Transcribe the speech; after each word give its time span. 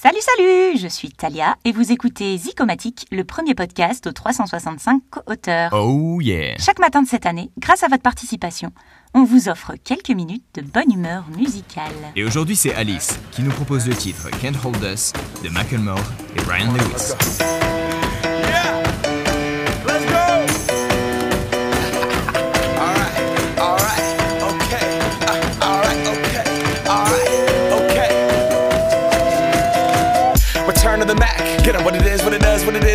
Salut, 0.00 0.20
salut 0.20 0.78
Je 0.78 0.86
suis 0.86 1.08
Talia 1.08 1.56
et 1.64 1.72
vous 1.72 1.90
écoutez 1.90 2.38
Zicomatique, 2.38 3.08
le 3.10 3.24
premier 3.24 3.56
podcast 3.56 4.06
aux 4.06 4.12
365 4.12 5.02
co-auteurs. 5.10 5.72
Oh 5.72 6.20
yeah 6.20 6.56
Chaque 6.60 6.78
matin 6.78 7.02
de 7.02 7.08
cette 7.08 7.26
année, 7.26 7.50
grâce 7.58 7.82
à 7.82 7.88
votre 7.88 8.04
participation, 8.04 8.70
on 9.12 9.24
vous 9.24 9.48
offre 9.48 9.72
quelques 9.82 10.10
minutes 10.10 10.44
de 10.54 10.62
bonne 10.62 10.92
humeur 10.92 11.24
musicale. 11.36 11.90
Et 12.14 12.22
aujourd'hui 12.22 12.54
c'est 12.54 12.76
Alice 12.76 13.18
qui 13.32 13.42
nous 13.42 13.50
propose 13.50 13.88
le 13.88 13.94
titre 13.96 14.30
Can't 14.40 14.64
Hold 14.64 14.84
Us 14.84 15.12
de 15.42 15.48
Macklemore 15.48 16.12
et 16.36 16.40
Brian 16.42 16.72
Lewis. 16.72 17.67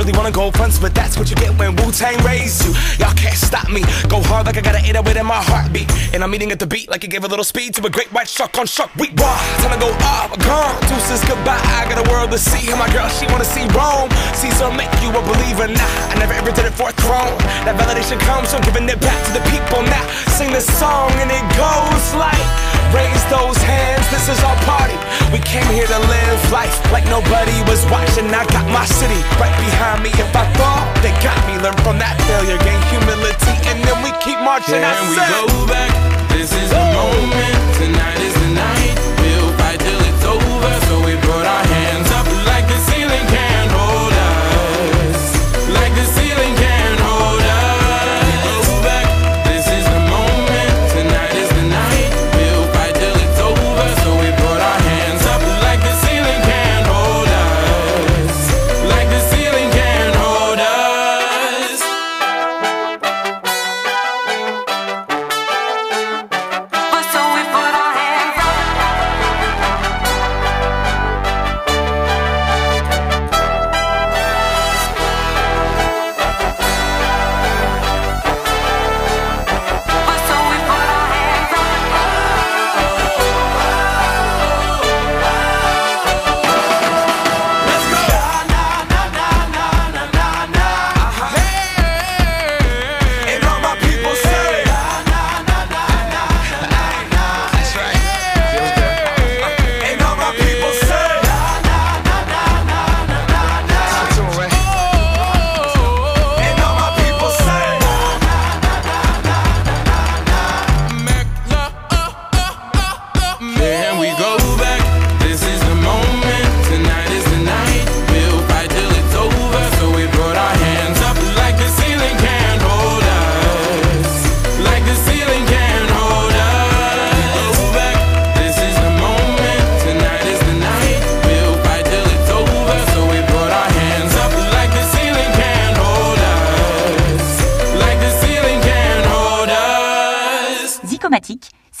really 0.00 0.16
wanna 0.16 0.30
go 0.32 0.50
fronts, 0.52 0.78
but 0.78 0.94
that's 0.94 1.18
what 1.18 1.28
you 1.28 1.36
get 1.36 1.52
when 1.58 1.76
Wu 1.76 1.92
Tang 1.92 2.16
raised 2.24 2.64
you. 2.64 2.72
Y'all 2.96 3.12
can't 3.12 3.36
stop 3.36 3.68
me. 3.68 3.82
Go 4.08 4.22
hard 4.24 4.46
like 4.46 4.56
I 4.56 4.62
got 4.62 4.74
an 4.74 4.84
808 4.84 5.20
in 5.20 5.26
my 5.26 5.42
heartbeat. 5.44 5.88
And 6.14 6.24
I'm 6.24 6.34
eating 6.34 6.50
at 6.52 6.58
the 6.58 6.66
beat 6.66 6.88
like 6.88 7.04
it 7.04 7.10
gave 7.10 7.24
a 7.24 7.28
little 7.28 7.44
speed 7.44 7.74
to 7.74 7.84
a 7.84 7.90
great 7.90 8.10
white 8.10 8.28
shark 8.28 8.56
on 8.58 8.66
shark 8.66 8.88
week. 8.96 9.12
Raw, 9.20 9.36
time 9.60 9.76
to 9.76 9.78
go 9.78 9.92
off, 10.08 10.32
gone. 10.40 10.72
Deuces 10.88 11.20
goodbye. 11.28 11.60
I 11.76 11.84
got 11.84 12.00
a 12.00 12.10
world 12.10 12.30
to 12.30 12.38
see. 12.38 12.70
And 12.70 12.78
my 12.78 12.88
girl, 12.96 13.08
she 13.10 13.26
wanna 13.26 13.44
see 13.44 13.68
Rome. 13.76 14.08
Caesar 14.40 14.72
make 14.72 14.92
you 15.04 15.12
a 15.12 15.20
believer. 15.20 15.68
Nah, 15.68 16.12
I 16.12 16.16
never 16.16 16.32
ever 16.32 16.50
did 16.50 16.64
it 16.64 16.72
for 16.72 16.88
a 16.88 16.96
throne. 17.04 17.36
That 17.68 17.76
validation 17.76 18.18
comes 18.24 18.48
from 18.52 18.62
giving 18.62 18.88
it 18.88 19.00
back 19.00 19.20
to 19.28 19.32
the 19.36 19.44
people. 19.52 19.84
Now 19.84 20.04
sing 20.32 20.50
this 20.50 20.66
song 20.80 21.12
and 21.20 21.28
it 21.28 21.44
goes 21.60 22.14
like. 22.16 22.70
Raise 22.90 23.22
those 23.30 23.54
hands, 23.62 24.02
this 24.10 24.26
is 24.26 24.42
our 24.42 24.58
party. 24.66 24.98
We 25.30 25.38
came 25.46 25.66
here 25.70 25.86
to 25.86 26.00
live 26.10 26.40
life 26.50 26.74
like 26.90 27.06
nobody 27.06 27.54
was 27.70 27.86
watching. 27.86 28.26
I 28.34 28.42
got 28.50 28.66
my 28.66 28.82
city 28.82 29.20
right 29.38 29.54
behind 29.62 29.79
me. 30.02 30.10
If 30.16 30.34
I 30.34 30.44
fall, 30.56 30.80
they 31.02 31.12
got 31.22 31.36
me. 31.46 31.56
Learn 31.60 31.76
from 31.84 31.98
that 31.98 32.16
failure, 32.26 32.58
gain 32.64 32.80
humility, 32.88 33.54
and 33.68 33.78
then 33.84 34.02
we 34.02 34.10
keep 34.24 34.40
marching. 34.40 34.82
I 34.82 34.92
Can 34.96 35.10
we 35.10 35.16
go 35.16 35.66
back? 35.66 35.92
This 36.30 36.52
is 36.52 36.70
the 36.70 36.84
moment. 36.92 37.59